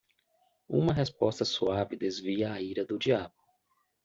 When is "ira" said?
2.59-2.83